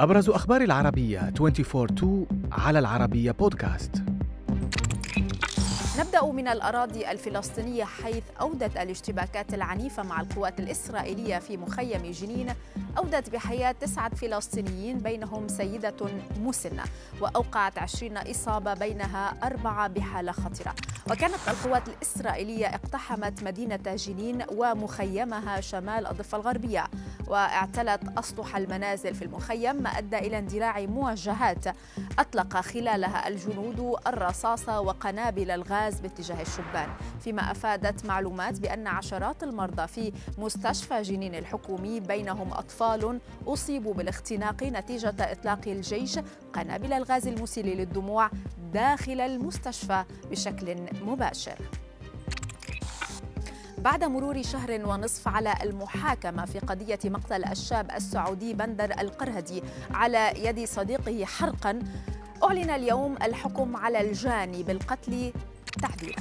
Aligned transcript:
أبرز 0.00 0.30
أخبار 0.30 0.60
العربية 0.60 1.32
24-2 1.40 2.04
على 2.52 2.78
العربية 2.78 3.30
بودكاست 3.30 4.03
نبدأ 5.98 6.24
من 6.24 6.48
الأراضي 6.48 7.10
الفلسطينية 7.10 7.84
حيث 7.84 8.24
أودت 8.40 8.76
الاشتباكات 8.76 9.54
العنيفة 9.54 10.02
مع 10.02 10.20
القوات 10.20 10.60
الإسرائيلية 10.60 11.38
في 11.38 11.56
مخيم 11.56 12.10
جنين 12.10 12.54
أودت 12.98 13.30
بحياة 13.30 13.72
تسعة 13.72 14.14
فلسطينيين 14.14 14.98
بينهم 14.98 15.48
سيدة 15.48 15.94
مسنة 16.40 16.82
وأوقعت 17.20 17.78
عشرين 17.78 18.16
إصابة 18.16 18.74
بينها 18.74 19.34
أربعة 19.42 19.88
بحالة 19.88 20.32
خطرة. 20.32 20.74
وكانت 21.10 21.34
القوات 21.48 21.88
الإسرائيلية 21.88 22.66
اقتحمت 22.66 23.42
مدينة 23.42 23.76
جنين 23.76 24.44
ومخيمها 24.52 25.60
شمال 25.60 26.06
الضفة 26.06 26.38
الغربية 26.38 26.84
واعتلت 27.28 28.18
أسطح 28.18 28.56
المنازل 28.56 29.14
في 29.14 29.24
المخيم 29.24 29.76
ما 29.76 29.88
أدى 29.98 30.18
إلى 30.18 30.38
اندلاع 30.38 30.80
موجهات 30.80 31.64
أطلق 32.18 32.56
خلالها 32.60 33.28
الجنود 33.28 33.96
الرصاص 34.06 34.68
وقنابل 34.68 35.50
الغاز 35.50 35.83
باتجاه 35.92 36.42
الشبان 36.42 36.88
فيما 37.20 37.50
أفادت 37.50 38.06
معلومات 38.06 38.60
بأن 38.60 38.86
عشرات 38.86 39.42
المرضى 39.42 39.86
في 39.86 40.12
مستشفى 40.38 41.02
جنين 41.02 41.34
الحكومي 41.34 42.00
بينهم 42.00 42.52
أطفال 42.52 43.20
أصيبوا 43.46 43.94
بالاختناق 43.94 44.62
نتيجة 44.62 45.14
إطلاق 45.20 45.60
الجيش 45.66 46.18
قنابل 46.52 46.92
الغاز 46.92 47.26
المسيل 47.26 47.66
للدموع 47.66 48.30
داخل 48.72 49.20
المستشفى 49.20 50.04
بشكل 50.30 50.76
مباشر. 51.06 51.58
بعد 53.78 54.04
مرور 54.04 54.42
شهر 54.42 54.88
ونصف 54.88 55.28
على 55.28 55.54
المحاكمة 55.62 56.44
في 56.44 56.58
قضية 56.58 56.98
مقتل 57.04 57.44
الشاب 57.44 57.90
السعودي 57.90 58.54
بندر 58.54 59.00
القرهدي 59.00 59.62
على 59.90 60.32
يد 60.36 60.64
صديقه 60.64 61.24
حرقا 61.24 61.78
أعلن 62.44 62.70
اليوم 62.70 63.16
الحكم 63.22 63.76
على 63.76 64.00
الجاني 64.00 64.62
بالقتل 64.62 65.32
تعديلا 65.82 66.16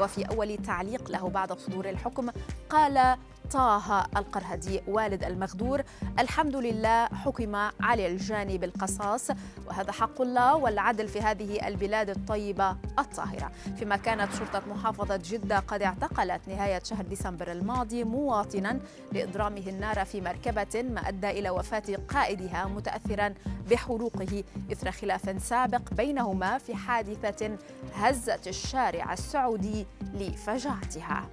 وفي 0.00 0.24
أول 0.24 0.56
تعليق 0.56 1.10
له 1.10 1.28
بعد 1.28 1.52
صدور 1.58 1.88
الحكم 1.90 2.30
قال 2.70 3.16
طه 3.50 4.06
القرهدي 4.16 4.80
والد 4.88 5.24
المغدور 5.24 5.82
الحمد 6.18 6.56
لله 6.56 7.06
حكم 7.06 7.56
على 7.80 8.06
الجاني 8.06 8.58
بالقصاص 8.58 9.30
وهذا 9.66 9.92
حق 9.92 10.20
الله 10.20 10.56
والعدل 10.56 11.08
في 11.08 11.20
هذه 11.20 11.68
البلاد 11.68 12.10
الطيبة 12.10 12.76
الطاهرة. 12.98 13.50
فيما 13.78 13.96
كانت 13.96 14.32
شرطة 14.34 14.62
محافظة 14.68 15.20
جدة 15.24 15.58
قد 15.58 15.82
اعتقلت 15.82 16.48
نهاية 16.48 16.82
شهر 16.84 17.04
ديسمبر 17.04 17.52
الماضي 17.52 18.04
مواطنا 18.04 18.80
لإضرامه 19.12 19.62
النار 19.66 20.04
في 20.04 20.20
مركبة 20.20 20.82
ما 20.82 21.08
أدى 21.08 21.30
إلى 21.30 21.50
وفاة 21.50 21.96
قائدها 22.08 22.66
متأثرا 22.66 23.34
بحروقه 23.70 24.44
إثر 24.72 24.90
خلاف 24.90 25.42
سابق 25.42 25.94
بينهما 25.94 26.58
في 26.58 26.74
حادثة 26.74 27.56
هزت 27.94 28.48
الشارع 28.48 29.12
السعودي 29.12 29.86
لفجاعتها. 30.14 31.28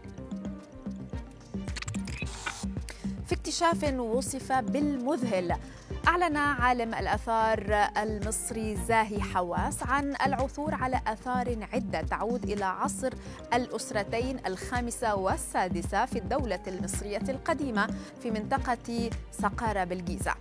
اكتشاف 3.53 3.93
وصف 3.99 4.51
بالمذهل. 4.51 5.55
أعلن 6.07 6.37
عالم 6.37 6.93
الآثار 6.93 7.89
المصري 7.97 8.75
زاهي 8.75 9.21
حواس 9.21 9.83
عن 9.83 10.15
العثور 10.25 10.73
على 10.73 11.01
آثار 11.07 11.67
عدة 11.73 12.01
تعود 12.01 12.43
إلى 12.43 12.65
عصر 12.65 13.13
الأسرتين 13.53 14.39
الخامسة 14.45 15.15
والسادسة 15.15 16.05
في 16.05 16.19
الدولة 16.19 16.59
المصرية 16.67 17.23
القديمة 17.29 17.87
في 18.23 18.31
منطقة 18.31 19.09
سقارة 19.31 19.83
بالجيزة. 19.83 20.33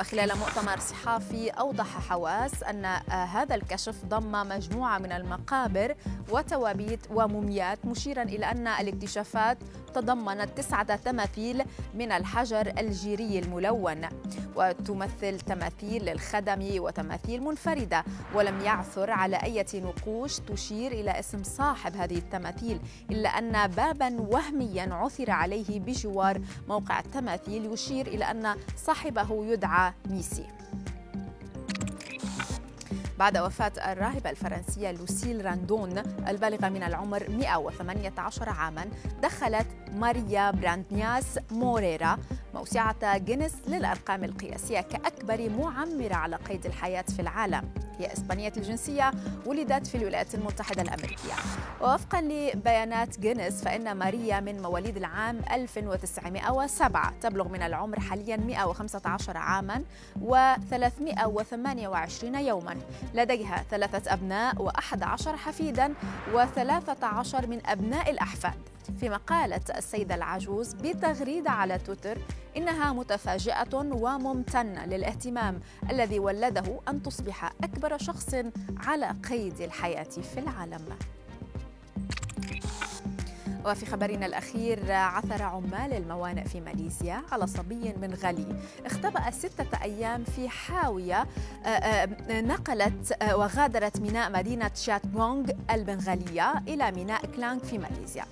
وخلال 0.00 0.38
مؤتمر 0.38 0.78
صحافي 0.78 1.50
أوضح 1.50 2.08
حواس 2.08 2.62
أن 2.62 2.84
هذا 3.10 3.54
الكشف 3.54 4.04
ضم 4.04 4.32
مجموعة 4.48 4.98
من 4.98 5.12
المقابر 5.12 5.94
وتوابيت 6.30 7.00
وموميات 7.10 7.84
مشيرا 7.84 8.22
إلى 8.22 8.46
أن 8.46 8.66
الاكتشافات 8.66 9.58
تضمنت 9.94 10.58
تسعة 10.58 10.96
تماثيل 10.96 11.62
من 11.94 12.12
الحجر 12.12 12.72
الجيري 12.78 13.38
الملون 13.38 14.08
وتمثل 14.56 15.40
تماثيل 15.40 16.04
للخدم 16.04 16.80
وتماثيل 16.82 17.42
منفردة 17.42 18.04
ولم 18.34 18.60
يعثر 18.60 19.10
على 19.10 19.36
أي 19.36 19.64
نقوش 19.74 20.38
تشير 20.40 20.92
إلى 20.92 21.18
اسم 21.18 21.42
صاحب 21.42 21.96
هذه 21.96 22.18
التماثيل 22.18 22.80
إلا 23.10 23.28
أن 23.28 23.66
بابا 23.66 24.20
وهميا 24.20 24.94
عثر 24.94 25.30
عليه 25.30 25.80
بجوار 25.80 26.40
موقع 26.68 27.00
التماثيل 27.00 27.72
يشير 27.72 28.06
إلى 28.06 28.24
أن 28.24 28.56
صاحبه 28.76 29.44
يدعى 29.46 29.87
ميسي 30.10 30.46
بعد 33.18 33.38
وفاة 33.38 33.72
الراهبة 33.92 34.30
الفرنسية 34.30 34.90
لوسيل 34.90 35.44
راندون 35.44 35.98
البالغة 36.28 36.68
من 36.68 36.82
العمر 36.82 37.30
118 37.30 38.48
عاما 38.48 38.86
دخلت 39.22 39.66
ماريا 39.94 40.50
براندنياس 40.50 41.38
موريرا 41.50 42.18
موسوعة 42.54 43.18
جينيس 43.18 43.52
للأرقام 43.66 44.24
القياسية 44.24 44.80
كأكبر 44.80 45.50
معمرة 45.50 46.14
على 46.14 46.36
قيد 46.36 46.66
الحياة 46.66 47.02
في 47.02 47.22
العالم. 47.22 47.70
هي 47.98 48.12
إسبانية 48.12 48.52
الجنسية 48.56 49.10
ولدت 49.46 49.86
في 49.86 49.94
الولايات 49.94 50.34
المتحدة 50.34 50.82
الأمريكية. 50.82 51.32
ووفقا 51.80 52.20
لبيانات 52.20 53.20
جينيس 53.20 53.64
فإن 53.64 53.92
ماريا 53.92 54.40
من 54.40 54.62
مواليد 54.62 54.96
العام 54.96 55.40
1907 55.52 57.12
تبلغ 57.20 57.48
من 57.48 57.62
العمر 57.62 58.00
حاليا 58.00 58.36
115 58.36 59.36
عاما 59.36 59.84
و328 60.20 62.24
يوما. 62.24 62.76
لديها 63.14 63.64
ثلاثة 63.70 64.12
أبناء 64.12 64.54
و11 64.68 65.28
حفيدا 65.28 65.94
و13 66.34 67.46
من 67.46 67.66
أبناء 67.66 68.10
الأحفاد. 68.10 68.58
فيما 69.00 69.16
قالت 69.16 69.70
السيدة 69.70 70.14
العجوز 70.14 70.74
بتغريدة 70.74 71.50
على 71.50 71.78
تويتر 71.78 72.18
إنها 72.56 72.92
متفاجئة 72.92 73.74
وممتنة 73.74 74.86
للاهتمام 74.86 75.60
الذي 75.90 76.18
ولده 76.18 76.80
أن 76.88 77.02
تصبح 77.02 77.52
أكبر 77.64 77.98
شخص 77.98 78.34
على 78.76 79.14
قيد 79.30 79.60
الحياة 79.60 80.02
في 80.04 80.40
العالم. 80.40 80.84
وفي 83.68 83.86
خبرنا 83.86 84.26
الأخير 84.26 84.92
عثر 84.92 85.42
عمال 85.42 85.92
الموانئ 85.92 86.44
في 86.44 86.60
ماليزيا 86.60 87.22
على 87.32 87.46
صبي 87.46 87.94
منغلي 88.02 88.46
اختبأ 88.86 89.30
ستة 89.30 89.82
أيام 89.82 90.24
في 90.24 90.48
حاوية 90.48 91.26
آه، 91.64 91.68
آه، 91.68 92.40
نقلت 92.40 93.22
آه، 93.22 93.36
وغادرت 93.36 94.00
ميناء 94.00 94.30
مدينة 94.30 94.70
شاتغونغ 94.74 95.50
البنغالية 95.70 96.52
إلى 96.68 96.92
ميناء 96.92 97.26
كلانغ 97.26 97.58
في 97.58 97.78
ماليزيا. 97.78 98.24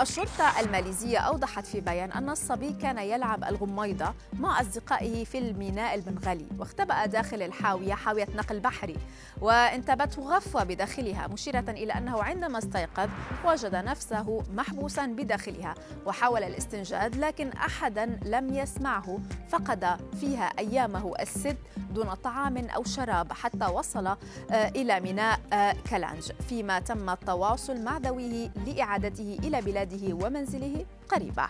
الشرطة 0.00 0.60
الماليزية 0.60 1.18
أوضحت 1.18 1.66
في 1.66 1.80
بيان 1.80 2.12
أن 2.12 2.30
الصبي 2.30 2.72
كان 2.72 2.98
يلعب 2.98 3.44
الغميضة 3.44 4.14
مع 4.38 4.60
أصدقائه 4.60 5.24
في 5.24 5.38
الميناء 5.38 5.94
البنغالي 5.94 6.46
واختبأ 6.58 7.06
داخل 7.06 7.42
الحاوية 7.42 7.94
حاوية 7.94 8.28
نقل 8.36 8.60
بحري 8.60 8.96
وانتابته 9.40 10.22
غفوة 10.22 10.64
بداخلها 10.64 11.26
مشيرة 11.26 11.64
إلى 11.68 11.92
أنه 11.92 12.22
عندما 12.22 12.58
استيقظ 12.58 13.08
وجد 13.44 13.74
نفسه 13.74 14.42
محبوسا 14.54 14.81
محبوسا 14.82 15.06
بداخلها 15.06 15.74
وحاول 16.06 16.42
الاستنجاد 16.42 17.16
لكن 17.16 17.48
احدا 17.48 18.18
لم 18.24 18.54
يسمعه 18.54 19.18
فقد 19.48 19.84
فيها 20.20 20.44
أيامه 20.58 21.14
الست 21.20 21.56
دون 21.94 22.14
طعام 22.14 22.56
أو 22.56 22.84
شراب 22.84 23.32
حتى 23.32 23.66
وصل 23.66 24.06
آه، 24.06 24.16
إلى 24.50 25.00
ميناء 25.00 25.40
آه، 25.52 25.76
كلانج 25.90 26.32
فيما 26.48 26.80
تم 26.80 27.10
التواصل 27.10 27.80
مع 27.80 27.98
ذويه 27.98 28.50
لإعادته 28.66 29.38
إلى 29.42 29.60
بلاده 29.60 30.14
ومنزله 30.14 30.86
قريبة. 31.08 31.48